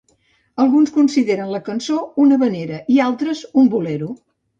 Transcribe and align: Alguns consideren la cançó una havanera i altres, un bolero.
Alguns 0.61 0.93
consideren 0.93 1.51
la 1.55 1.59
cançó 1.67 1.97
una 2.23 2.39
havanera 2.41 2.79
i 2.95 2.97
altres, 3.09 3.43
un 3.65 3.69
bolero. 3.75 4.09